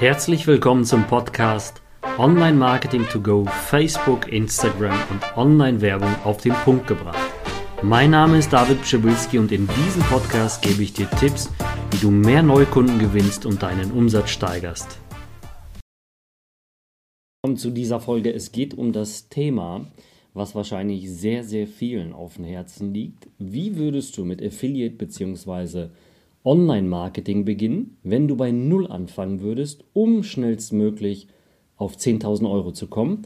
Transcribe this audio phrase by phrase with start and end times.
[0.00, 1.82] Herzlich willkommen zum Podcast
[2.16, 7.18] Online Marketing to Go, Facebook, Instagram und Online-Werbung auf den Punkt gebracht.
[7.82, 11.50] Mein Name ist David Pschibilski und in diesem Podcast gebe ich dir Tipps,
[11.90, 14.98] wie du mehr Neukunden gewinnst und deinen Umsatz steigerst.
[17.42, 18.32] Willkommen zu dieser Folge.
[18.32, 19.84] Es geht um das Thema,
[20.32, 23.28] was wahrscheinlich sehr, sehr vielen auf dem Herzen liegt.
[23.38, 25.88] Wie würdest du mit Affiliate bzw.
[26.44, 31.28] Online-Marketing beginnen, wenn du bei Null anfangen würdest, um schnellstmöglich
[31.76, 33.22] auf 10.000 Euro zu kommen?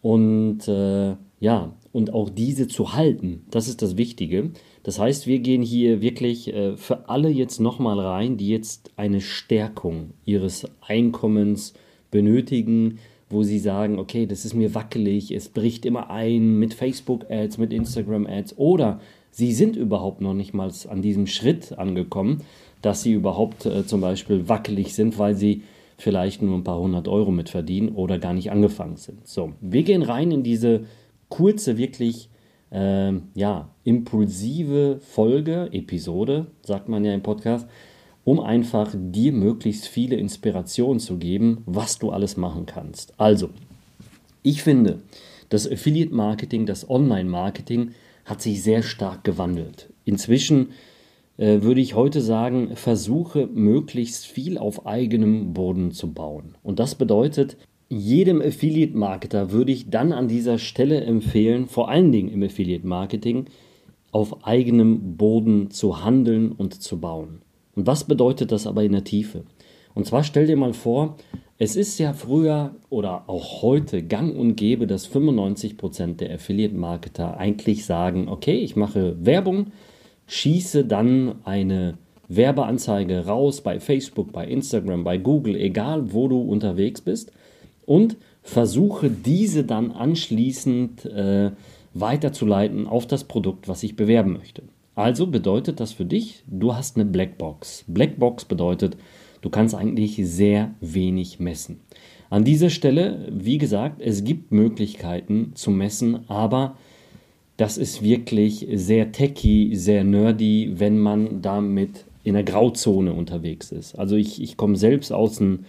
[0.00, 4.50] Und äh, ja, und auch diese zu halten, das ist das Wichtige.
[4.82, 9.20] Das heißt, wir gehen hier wirklich äh, für alle jetzt nochmal rein, die jetzt eine
[9.20, 11.74] Stärkung ihres Einkommens
[12.10, 17.58] benötigen, wo sie sagen, okay, das ist mir wackelig, es bricht immer ein mit Facebook-Ads,
[17.58, 19.00] mit Instagram-Ads oder
[19.32, 22.42] sie sind überhaupt noch nicht mal an diesem Schritt angekommen,
[22.82, 25.62] dass sie überhaupt äh, zum Beispiel wackelig sind, weil sie
[25.98, 29.26] vielleicht nur ein paar hundert Euro mit verdienen oder gar nicht angefangen sind.
[29.26, 30.84] So, wir gehen rein in diese
[31.28, 32.28] kurze, wirklich
[32.70, 37.66] äh, ja, impulsive Folge, Episode, sagt man ja im Podcast,
[38.24, 43.18] um einfach dir möglichst viele Inspirationen zu geben, was du alles machen kannst.
[43.18, 43.50] Also,
[44.42, 45.00] ich finde,
[45.48, 47.92] das Affiliate Marketing, das Online Marketing
[48.24, 49.92] hat sich sehr stark gewandelt.
[50.04, 50.68] Inzwischen
[51.36, 56.56] äh, würde ich heute sagen, versuche möglichst viel auf eigenem Boden zu bauen.
[56.62, 57.56] Und das bedeutet,
[57.88, 63.46] jedem Affiliate-Marketer würde ich dann an dieser Stelle empfehlen, vor allen Dingen im Affiliate-Marketing,
[64.12, 67.42] auf eigenem Boden zu handeln und zu bauen.
[67.74, 69.44] Und was bedeutet das aber in der Tiefe?
[69.94, 71.16] Und zwar stell dir mal vor,
[71.58, 77.84] es ist ja früher oder auch heute gang und gäbe, dass 95% der Affiliate-Marketer eigentlich
[77.84, 79.68] sagen, okay, ich mache Werbung,
[80.26, 87.00] schieße dann eine Werbeanzeige raus bei Facebook, bei Instagram, bei Google, egal wo du unterwegs
[87.00, 87.32] bist
[87.86, 91.50] und versuche diese dann anschließend äh,
[91.94, 94.62] weiterzuleiten auf das Produkt, was ich bewerben möchte.
[94.94, 97.84] Also bedeutet das für dich, du hast eine Blackbox.
[97.86, 98.96] Blackbox bedeutet,
[99.42, 101.80] du kannst eigentlich sehr wenig messen.
[102.30, 106.76] An dieser Stelle, wie gesagt, es gibt Möglichkeiten zu messen, aber
[107.58, 113.98] das ist wirklich sehr techy, sehr nerdy, wenn man damit in der Grauzone unterwegs ist.
[113.98, 115.66] Also ich, ich komme selbst aus dem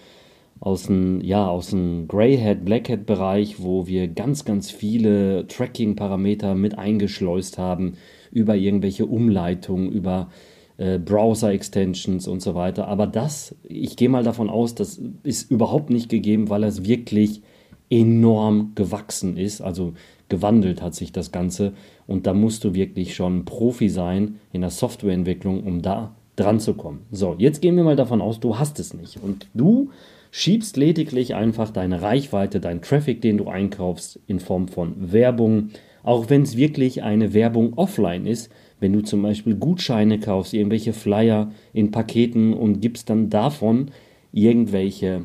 [0.63, 6.78] aus dem, ja, aus dem Greyhead, Blackhead Bereich, wo wir ganz, ganz viele Tracking-Parameter mit
[6.78, 7.95] eingeschleust haben
[8.31, 10.29] über irgendwelche Umleitungen, über
[10.78, 12.88] äh, Browser-Extensions und so weiter.
[12.88, 17.41] Aber das, ich gehe mal davon aus, das ist überhaupt nicht gegeben, weil es wirklich
[17.89, 19.61] enorm gewachsen ist.
[19.61, 19.94] Also
[20.29, 21.73] gewandelt hat sich das Ganze.
[22.07, 26.73] Und da musst du wirklich schon Profi sein in der Softwareentwicklung, um da dran zu
[26.73, 27.01] kommen.
[27.11, 29.19] So, jetzt gehen wir mal davon aus, du hast es nicht.
[29.22, 29.91] Und du
[30.31, 35.69] schiebst lediglich einfach deine Reichweite, deinen Traffic, den du einkaufst, in Form von Werbung,
[36.01, 38.51] auch wenn es wirklich eine Werbung offline ist,
[38.84, 43.92] wenn du zum Beispiel Gutscheine kaufst, irgendwelche Flyer in Paketen und gibst dann davon
[44.34, 45.24] irgendwelche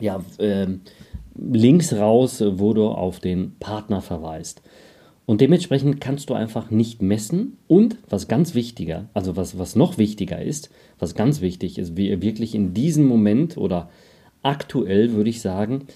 [0.00, 0.66] ja, äh,
[1.36, 4.62] Links raus, wo du auf den Partner verweist.
[5.26, 7.58] Und dementsprechend kannst du einfach nicht messen.
[7.66, 12.22] Und was ganz wichtiger, also was, was noch wichtiger ist, was ganz wichtig ist, wie
[12.22, 13.90] wirklich in diesem Moment oder
[14.42, 15.88] aktuell würde ich sagen,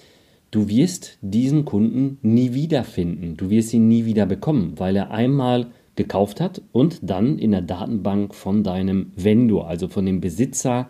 [0.50, 3.38] du wirst diesen Kunden nie wiederfinden.
[3.38, 7.62] Du wirst ihn nie wieder bekommen, weil er einmal gekauft hat und dann in der
[7.62, 10.88] Datenbank von deinem Vendor, also von dem Besitzer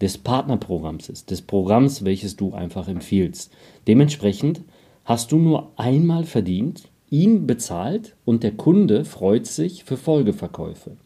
[0.00, 3.52] des Partnerprogramms ist, des Programms, welches du einfach empfiehlst.
[3.86, 4.62] Dementsprechend
[5.04, 10.96] hast du nur einmal verdient, ihn bezahlt und der Kunde freut sich für Folgeverkäufe.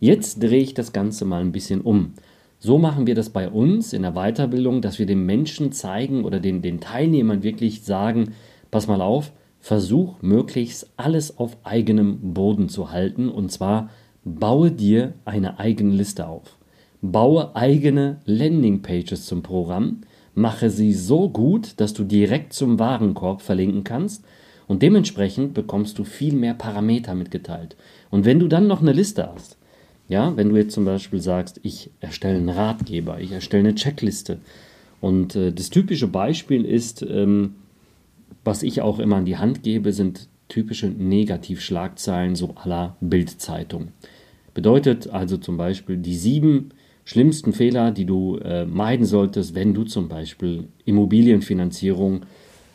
[0.00, 2.14] Jetzt drehe ich das Ganze mal ein bisschen um.
[2.58, 6.40] So machen wir das bei uns in der Weiterbildung, dass wir den Menschen zeigen oder
[6.40, 8.34] den, den Teilnehmern wirklich sagen,
[8.70, 13.90] pass mal auf, versuch möglichst alles auf eigenem Boden zu halten und zwar
[14.24, 16.58] baue dir eine eigene Liste auf.
[17.00, 20.02] Baue eigene Landingpages zum Programm,
[20.34, 24.24] mache sie so gut, dass du direkt zum Warenkorb verlinken kannst
[24.66, 27.76] und dementsprechend bekommst du viel mehr Parameter mitgeteilt.
[28.10, 29.58] Und wenn du dann noch eine Liste hast,
[30.08, 34.40] ja, wenn du jetzt zum Beispiel sagst, ich erstelle einen Ratgeber, ich erstelle eine Checkliste.
[35.00, 37.54] Und äh, das typische Beispiel ist, ähm,
[38.44, 43.88] was ich auch immer an die Hand gebe, sind typische Negativschlagzeilen, so aller Bildzeitung.
[44.54, 46.70] Bedeutet also zum Beispiel die sieben
[47.04, 52.22] schlimmsten Fehler, die du äh, meiden solltest, wenn du zum Beispiel Immobilienfinanzierung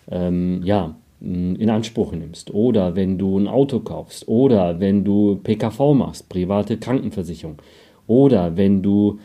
[0.09, 2.53] ähm, ja, in Anspruch nimmst.
[2.53, 4.27] Oder wenn du ein Auto kaufst.
[4.27, 7.57] Oder wenn du PKV machst, private Krankenversicherung.
[8.05, 9.19] Oder wenn du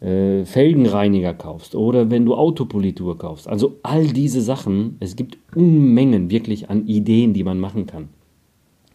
[0.00, 3.48] äh, Felgenreiniger kaufst oder wenn du Autopolitur kaufst.
[3.48, 8.08] Also all diese Sachen, es gibt Unmengen wirklich an Ideen, die man machen kann.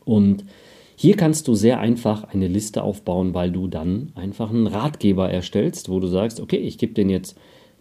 [0.06, 0.46] Und
[0.96, 5.90] hier kannst du sehr einfach eine Liste aufbauen, weil du dann einfach einen Ratgeber erstellst,
[5.90, 7.36] wo du sagst, okay, ich gebe den jetzt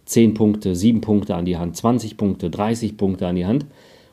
[0.05, 3.67] 10 Punkte, 7 Punkte an die Hand, 20 Punkte, 30 Punkte an die Hand.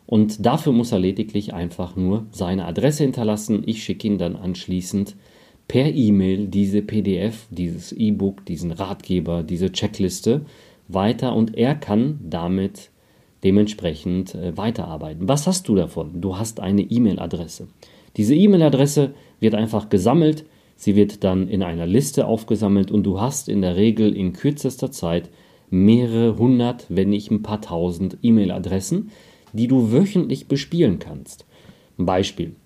[0.04, 3.62] Und dafür muss er lediglich einfach nur seine Adresse hinterlassen.
[3.64, 5.16] Ich schicke ihn dann anschließend
[5.68, 10.46] per E-Mail diese PDF, dieses E-Book, diesen Ratgeber, diese Checkliste
[10.88, 12.90] weiter und er kann damit
[13.44, 15.28] dementsprechend äh, weiterarbeiten.
[15.28, 16.20] Was hast du davon?
[16.20, 17.68] Du hast eine E-Mail-Adresse.
[18.16, 20.44] Diese E-Mail-Adresse wird einfach gesammelt,
[20.76, 24.90] sie wird dann in einer Liste aufgesammelt und du hast in der Regel in kürzester
[24.90, 25.30] Zeit
[25.70, 29.10] mehrere hundert, wenn nicht ein paar tausend E-Mail-Adressen,
[29.52, 31.44] die du wöchentlich bespielen kannst.
[31.98, 32.56] Beispiel.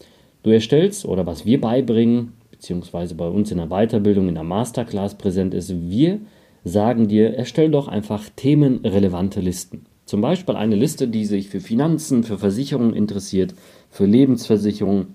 [0.42, 2.32] Du erstellst oder was wir beibringen,
[2.62, 6.20] beziehungsweise bei uns in der Weiterbildung, in der Masterclass präsent ist, wir
[6.62, 9.84] sagen dir, erstell doch einfach themenrelevante Listen.
[10.04, 13.56] Zum Beispiel eine Liste, die sich für Finanzen, für Versicherungen interessiert,
[13.90, 15.06] für Lebensversicherungen,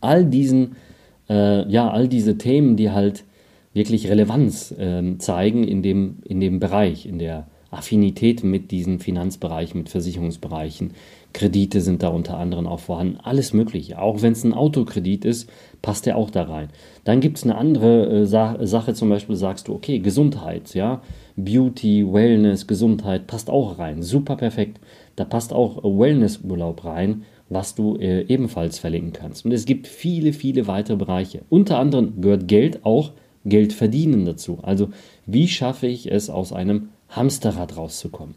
[0.00, 0.76] all diesen,
[1.28, 3.24] äh, ja, all diese Themen, die halt
[3.74, 9.80] wirklich Relevanz äh, zeigen in dem, in dem Bereich, in der Affinität mit diesen Finanzbereichen,
[9.80, 10.92] mit Versicherungsbereichen.
[11.34, 13.18] Kredite sind da unter anderem auch vorhanden.
[13.22, 14.00] Alles Mögliche.
[14.00, 15.50] Auch wenn es ein Autokredit ist,
[15.82, 16.68] passt der auch da rein.
[17.04, 21.02] Dann gibt es eine andere äh, Sa Sache, zum Beispiel sagst du, okay, Gesundheit, ja,
[21.36, 24.02] Beauty, Wellness, Gesundheit passt auch rein.
[24.02, 24.80] Super perfekt.
[25.16, 29.44] Da passt auch Wellnessurlaub rein, was du äh, ebenfalls verlinken kannst.
[29.44, 31.42] Und es gibt viele, viele weitere Bereiche.
[31.50, 33.12] Unter anderem gehört Geld auch
[33.44, 34.58] Geld verdienen dazu.
[34.62, 34.88] Also
[35.26, 38.36] wie schaffe ich es aus einem Hamsterrad rauszukommen.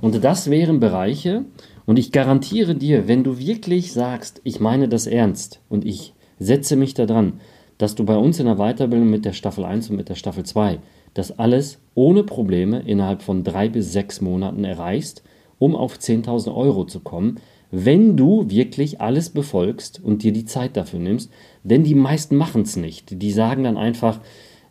[0.00, 1.44] Und das wären Bereiche,
[1.86, 6.76] und ich garantiere dir, wenn du wirklich sagst, ich meine das ernst und ich setze
[6.76, 7.40] mich daran,
[7.78, 10.44] dass du bei uns in der Weiterbildung mit der Staffel 1 und mit der Staffel
[10.44, 10.78] 2
[11.14, 15.22] das alles ohne Probleme innerhalb von drei bis sechs Monaten erreichst,
[15.58, 17.36] um auf 10.000 Euro zu kommen,
[17.70, 21.30] wenn du wirklich alles befolgst und dir die Zeit dafür nimmst.
[21.62, 23.22] Denn die meisten machen es nicht.
[23.22, 24.20] Die sagen dann einfach,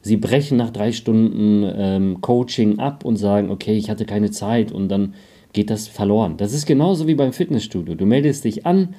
[0.01, 4.71] sie brechen nach drei Stunden ähm, Coaching ab und sagen, okay, ich hatte keine Zeit
[4.71, 5.15] und dann
[5.53, 6.37] geht das verloren.
[6.37, 7.95] Das ist genauso wie beim Fitnessstudio.
[7.95, 8.95] Du meldest dich an,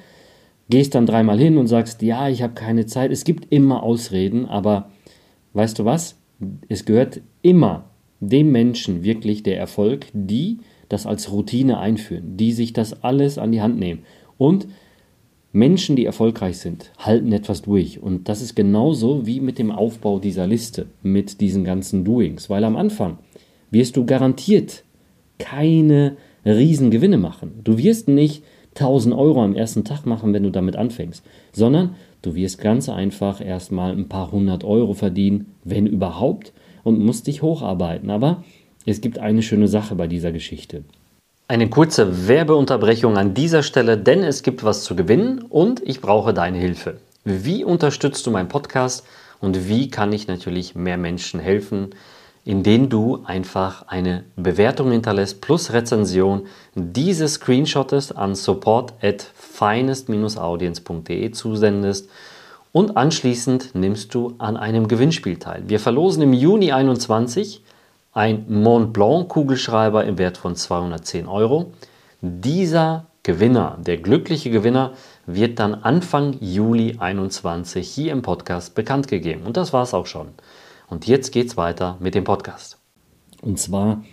[0.69, 3.11] gehst dann dreimal hin und sagst, ja, ich habe keine Zeit.
[3.11, 4.89] Es gibt immer Ausreden, aber
[5.53, 6.17] weißt du was?
[6.67, 7.85] Es gehört immer
[8.19, 10.59] dem Menschen wirklich der Erfolg, die
[10.89, 14.03] das als Routine einführen, die sich das alles an die Hand nehmen.
[14.37, 14.67] Und
[15.51, 18.01] Menschen, die erfolgreich sind, halten etwas durch.
[18.01, 22.49] Und das ist genauso wie mit dem Aufbau dieser Liste, mit diesen ganzen Doings.
[22.49, 23.19] Weil am Anfang
[23.71, 24.83] wirst du garantiert
[25.37, 27.59] keine Riesengewinne machen.
[27.63, 28.43] Du wirst nicht
[28.75, 33.39] 1000 Euro am ersten Tag machen, wenn du damit anfängst, sondern du wirst ganz einfach
[33.39, 36.51] erstmal ein paar hundert Euro verdienen, wenn überhaupt,
[36.83, 38.09] und musst dich hocharbeiten.
[38.09, 38.43] Aber
[38.85, 40.83] es gibt eine schöne Sache bei dieser Geschichte.
[41.47, 46.33] Eine kurze Werbeunterbrechung an dieser Stelle, denn es gibt was zu gewinnen und ich brauche
[46.33, 46.97] deine Hilfe.
[47.23, 49.05] Wie unterstützt du meinen Podcast
[49.41, 51.89] und wie kann ich natürlich mehr Menschen helfen,
[52.45, 56.45] indem du einfach eine Bewertung hinterlässt plus Rezension,
[56.75, 62.07] diese screenshottest an support at finest-audience.de zusendest
[62.71, 65.63] und anschließend nimmst du an einem Gewinnspiel teil.
[65.65, 67.63] Wir verlosen im Juni 21
[68.13, 71.73] ein Mont Blanc Kugelschreiber im Wert von 210 Euro.
[72.21, 74.91] Dieser Gewinner, der glückliche Gewinner,
[75.25, 79.43] wird dann Anfang Juli 21 hier im Podcast bekannt gegeben.
[79.45, 80.27] Und das war es auch schon.
[80.87, 82.79] Und jetzt geht es weiter mit dem Podcast.
[83.41, 84.03] Und zwar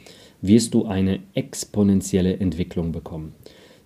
[0.41, 3.35] wirst du eine exponentielle Entwicklung bekommen.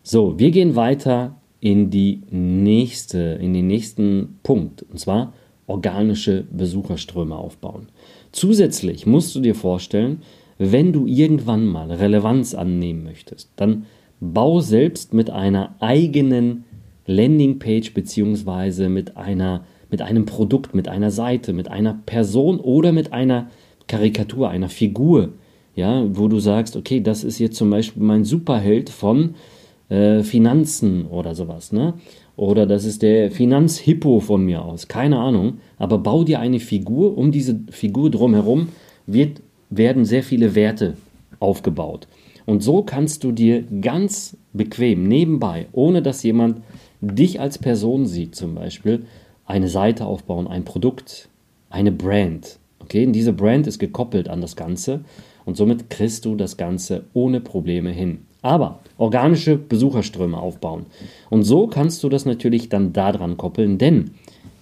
[0.03, 4.83] So, wir gehen weiter in die nächste, in den nächsten Punkt.
[4.83, 5.33] Und zwar
[5.67, 7.89] organische Besucherströme aufbauen.
[8.33, 10.23] Zusätzlich musst du dir vorstellen,
[10.59, 13.87] wenn du irgendwann mal Relevanz annehmen möchtest, dann
[14.21, 16.65] bau selbst mit einer eigenen
[17.07, 19.65] Landingpage beziehungsweise mit einer
[19.97, 23.49] mit einem Produkt, mit einer Seite, mit einer Person oder mit einer
[23.87, 25.31] Karikatur, einer Figur,
[25.75, 29.37] ja, wo du sagst, okay, das ist jetzt zum Beispiel mein Superheld von
[29.89, 31.95] äh, Finanzen oder sowas, ne?
[32.37, 35.61] Oder das ist der Finanzhippo von mir aus, keine Ahnung.
[35.79, 38.69] Aber bau dir eine Figur, um diese Figur drumherum
[39.07, 40.99] wird, werden sehr viele Werte
[41.41, 42.07] aufgebaut.
[42.45, 46.61] Und so kannst du dir ganz bequem nebenbei, ohne dass jemand
[47.01, 49.07] dich als Person sieht, zum Beispiel,
[49.47, 51.29] eine Seite aufbauen, ein Produkt,
[51.71, 52.59] eine Brand.
[52.81, 55.01] Okay, und diese Brand ist gekoppelt an das Ganze
[55.45, 58.27] und somit kriegst du das Ganze ohne Probleme hin.
[58.43, 60.87] Aber organische Besucherströme aufbauen.
[61.31, 64.13] Und so kannst du das natürlich dann daran koppeln, denn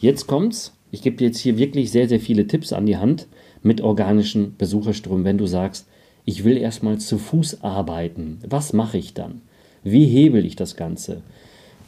[0.01, 0.73] jetzt kommt's.
[0.91, 3.27] Ich gebe dir jetzt hier wirklich sehr, sehr viele Tipps an die Hand.
[3.65, 5.89] mit organischen Besucherströmen, wenn du sagst,
[6.25, 8.39] ich will erstmal zu Fuß arbeiten.
[8.49, 9.41] Was mache ich dann?
[9.83, 11.23] Wie hebel ich das Ganze?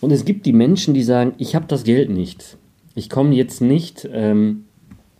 [0.01, 2.57] Und es gibt die Menschen, die sagen, ich habe das Geld nicht.
[2.97, 4.65] Ich komme jetzt nicht ähm,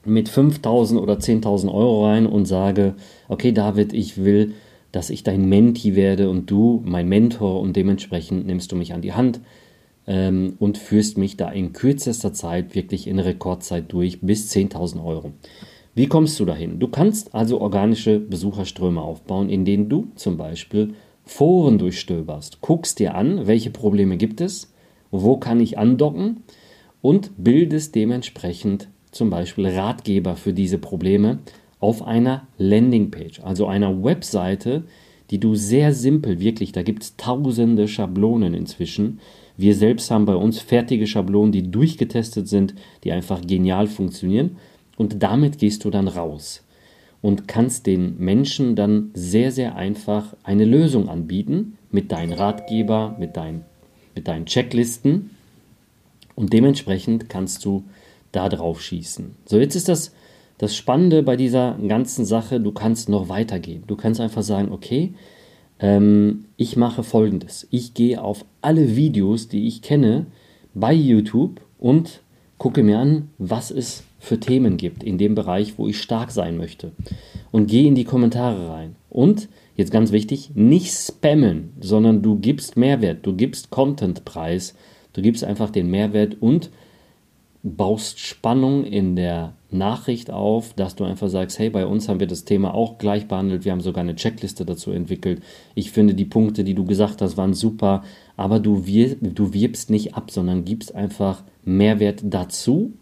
[0.07, 2.95] mit 5.000 oder 10.000 Euro rein und sage,
[3.29, 4.55] okay David, ich will,
[4.93, 9.03] dass ich dein Menti werde und du mein Mentor und dementsprechend nimmst du mich an
[9.03, 9.41] die Hand
[10.07, 15.33] ähm, und führst mich da in kürzester Zeit wirklich in Rekordzeit durch bis 10.000 Euro.
[15.95, 16.79] Wie kommst du dahin?
[16.79, 20.95] Du kannst also organische Besucherströme aufbauen, in denen du zum Beispiel
[21.27, 24.73] Foren durchstöberst, guckst dir an, welche Probleme gibt es,
[25.11, 26.43] wo kann ich andocken
[27.07, 31.39] und bildest dementsprechend zum Beispiel Ratgeber für diese Probleme
[31.79, 34.83] auf einer Landingpage, also einer Webseite,
[35.31, 39.21] die du sehr simpel, wirklich, da gibt es tausende Schablonen inzwischen.
[39.57, 44.57] Wir selbst haben bei uns fertige Schablonen, die durchgetestet sind, die einfach genial funktionieren.
[44.97, 46.65] Und damit gehst du dann raus
[47.23, 53.37] und kannst den Menschen dann sehr, sehr einfach eine Lösung anbieten mit deinen Ratgeber, mit
[53.37, 53.63] deinen,
[54.17, 55.36] mit deinen Checklisten.
[56.37, 57.83] Und dementsprechend kannst du
[58.31, 59.35] da drauf schießen.
[59.47, 60.13] So, jetzt ist das,
[60.59, 63.83] das Spannende bei dieser ganzen Sache, du kannst noch weitergehen.
[63.89, 65.15] Du kannst einfach sagen, okay,
[65.81, 67.67] ähm, ich mache folgendes.
[67.71, 70.27] Ich gehe auf alle Videos, die ich kenne,
[70.75, 72.21] bei YouTube und
[72.59, 76.57] gucke mir an, was es für Themen gibt in dem Bereich, wo ich stark sein
[76.57, 76.93] möchte.
[77.53, 78.97] Und gehe in die Kommentare rein.
[79.09, 84.75] Und, jetzt ganz wichtig, nicht spammen, sondern du gibst Mehrwert, du gibst Contentpreis,
[85.17, 86.71] du gibst einfach den Mehrwert und
[87.63, 92.29] baust Spannung in der Nachricht auf, dass du einfach sagst, hey, bei uns haben wir
[92.29, 95.43] das Thema auch gleich behandelt, wir haben sogar eine Checkliste dazu entwickelt.
[95.75, 98.05] Ich finde die Punkte, die du gesagt hast, waren super,
[98.37, 102.93] aber du, wir, du wirbst nicht ab, sondern gibst einfach Mehrwert dazu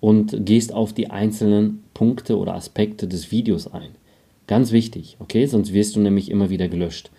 [0.00, 3.90] und gehst auf die einzelnen Punkte oder Aspekte des Videos ein.
[4.46, 5.46] Ganz wichtig, okay?
[5.46, 7.10] Sonst wirst du nämlich immer wieder gelöscht.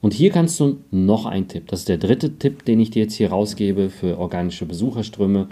[0.00, 3.02] Und hier kannst du noch einen Tipp, das ist der dritte Tipp, den ich dir
[3.02, 5.48] jetzt hier rausgebe für organische Besucherströme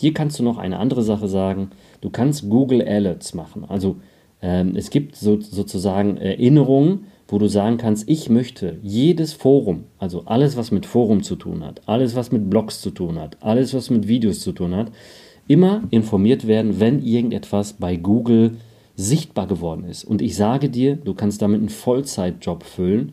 [0.00, 1.72] hier kannst du noch eine andere Sache sagen.
[2.00, 3.66] Du kannst Google Alerts machen.
[3.68, 3.96] Also
[4.40, 10.22] ähm, es gibt so, sozusagen Erinnerungen, wo du sagen kannst, ich möchte jedes Forum, also
[10.24, 13.74] alles, was mit Forum zu tun hat, alles, was mit Blogs zu tun hat, alles,
[13.74, 14.90] was mit Videos zu tun hat,
[15.46, 18.56] immer informiert werden, wenn irgendetwas bei Google
[18.96, 20.04] sichtbar geworden ist.
[20.04, 23.12] Und ich sage dir, du kannst damit einen Vollzeitjob füllen,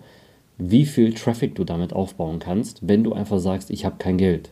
[0.57, 4.51] wie viel Traffic du damit aufbauen kannst, wenn du einfach sagst, ich habe kein Geld.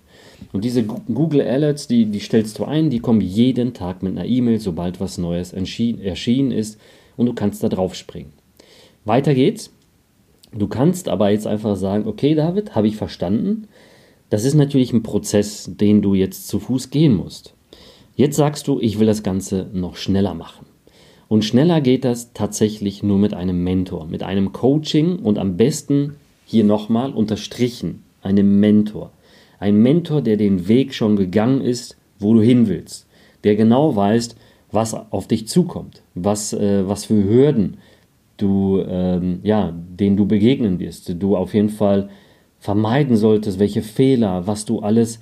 [0.52, 4.28] Und diese Google Alerts, die, die stellst du ein, die kommen jeden Tag mit einer
[4.28, 6.80] E-Mail, sobald was Neues erschienen ist
[7.18, 8.34] und du kannst da drauf springen.
[9.04, 9.72] Weiter geht's.
[10.54, 13.68] Du kannst aber jetzt einfach sagen, okay David, habe ich verstanden.
[14.30, 17.54] Das ist natürlich ein Prozess, den du jetzt zu Fuß gehen musst.
[18.16, 20.65] Jetzt sagst du, ich will das Ganze noch schneller machen.
[21.36, 26.14] Und schneller geht das tatsächlich nur mit einem Mentor, mit einem Coaching und am besten
[26.46, 29.12] hier nochmal unterstrichen, einem Mentor.
[29.60, 33.06] Ein Mentor, der den Weg schon gegangen ist, wo du hin willst.
[33.44, 34.38] Der genau weiß,
[34.72, 37.80] was auf dich zukommt, was, äh, was für Hürden
[38.38, 41.22] du, ähm, ja, denen du begegnen wirst.
[41.22, 42.08] Du auf jeden Fall
[42.60, 45.20] vermeiden solltest, welche Fehler, was du alles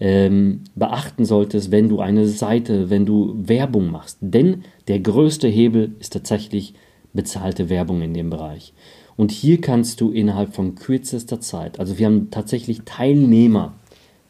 [0.00, 4.18] ähm, beachten solltest, wenn du eine Seite, wenn du Werbung machst.
[4.20, 6.74] Denn der größte Hebel ist tatsächlich
[7.12, 8.74] bezahlte Werbung in dem Bereich.
[9.16, 13.74] Und hier kannst du innerhalb von kürzester Zeit, also wir haben tatsächlich Teilnehmer,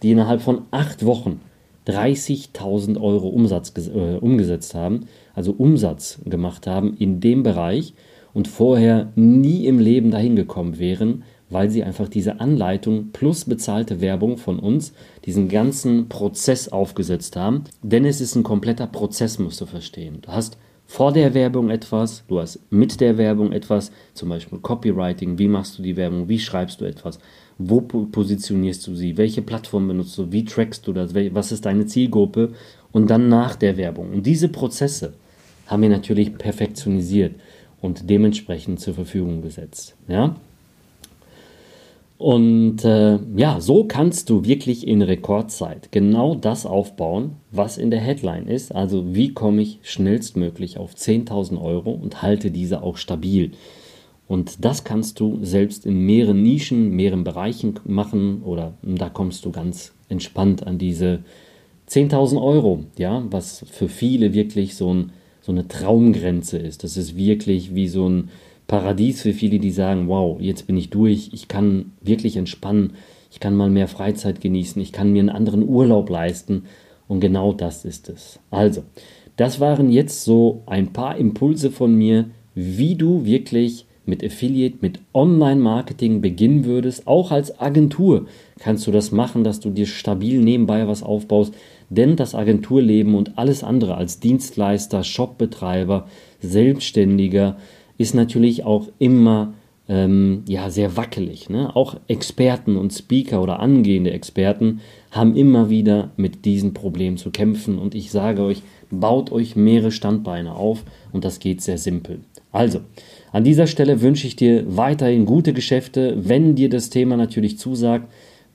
[0.02, 1.40] die innerhalb von acht Wochen
[1.86, 7.94] 30.000 Euro Umsatz äh, umgesetzt haben, also Umsatz gemacht haben in dem Bereich
[8.32, 14.00] und vorher nie im Leben dahin gekommen wären, weil sie einfach diese Anleitung plus bezahlte
[14.00, 14.92] Werbung von uns,
[15.24, 17.62] diesen ganzen Prozess aufgesetzt haben.
[17.80, 20.18] Denn es ist ein kompletter Prozess, musst du verstehen.
[20.22, 25.38] Du hast vor der Werbung etwas, du hast mit der Werbung etwas, zum Beispiel Copywriting,
[25.38, 27.20] wie machst du die Werbung, wie schreibst du etwas,
[27.56, 31.86] wo positionierst du sie, welche Plattform benutzt du, wie trackst du das, was ist deine
[31.86, 32.52] Zielgruppe
[32.90, 34.12] und dann nach der Werbung.
[34.12, 35.14] Und diese Prozesse
[35.68, 37.36] haben wir natürlich perfektionisiert
[37.80, 39.94] und dementsprechend zur Verfügung gesetzt.
[40.08, 40.34] Ja?
[42.24, 48.00] Und äh, ja, so kannst du wirklich in Rekordzeit genau das aufbauen, was in der
[48.00, 48.74] Headline ist.
[48.74, 53.50] Also wie komme ich schnellstmöglich auf 10.000 Euro und halte diese auch stabil.
[54.26, 59.50] Und das kannst du selbst in mehreren Nischen, mehreren Bereichen machen oder da kommst du
[59.50, 61.24] ganz entspannt an diese
[61.90, 65.12] 10.000 Euro, ja, was für viele wirklich so, ein,
[65.42, 66.84] so eine Traumgrenze ist.
[66.84, 68.30] Das ist wirklich wie so ein
[68.66, 72.94] Paradies für viele, die sagen, wow, jetzt bin ich durch, ich kann wirklich entspannen,
[73.30, 76.64] ich kann mal mehr Freizeit genießen, ich kann mir einen anderen Urlaub leisten
[77.08, 78.38] und genau das ist es.
[78.50, 78.82] Also,
[79.36, 85.00] das waren jetzt so ein paar Impulse von mir, wie du wirklich mit Affiliate, mit
[85.12, 87.06] Online-Marketing beginnen würdest.
[87.06, 88.26] Auch als Agentur
[88.58, 91.54] kannst du das machen, dass du dir stabil nebenbei was aufbaust.
[91.90, 96.06] Denn das Agenturleben und alles andere als Dienstleister, Shopbetreiber,
[96.40, 97.56] Selbstständiger
[97.98, 99.54] ist natürlich auch immer
[99.88, 101.50] ähm, ja, sehr wackelig.
[101.50, 101.74] Ne?
[101.76, 107.78] Auch Experten und Speaker oder angehende Experten haben immer wieder mit diesen Problemen zu kämpfen.
[107.78, 112.20] Und ich sage euch, baut euch mehrere Standbeine auf und das geht sehr simpel.
[112.52, 112.80] Also,
[113.32, 116.16] an dieser Stelle wünsche ich dir weiterhin gute Geschäfte.
[116.16, 118.10] Wenn dir das Thema natürlich zusagt,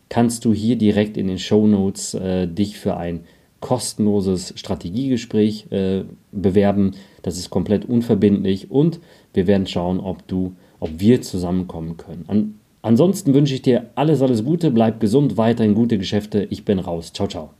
[0.07, 3.21] kannst du hier direkt in den Show Notes äh, dich für ein
[3.59, 6.91] kostenloses Strategiegespräch äh, bewerben.
[7.21, 8.99] Das ist komplett unverbindlich und
[9.33, 12.25] wir werden schauen, ob du, ob wir zusammenkommen können.
[12.27, 16.47] An, ansonsten wünsche ich dir alles, alles Gute, bleib gesund, weiterhin gute Geschäfte.
[16.49, 17.13] Ich bin raus.
[17.13, 17.51] Ciao, ciao.